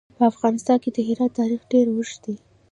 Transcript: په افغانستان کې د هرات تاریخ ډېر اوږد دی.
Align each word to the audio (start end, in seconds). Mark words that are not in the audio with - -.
په 0.17 0.23
افغانستان 0.31 0.77
کې 0.83 0.89
د 0.93 0.97
هرات 1.07 1.31
تاریخ 1.39 1.61
ډېر 1.71 1.85
اوږد 1.89 2.17
دی. 2.23 2.35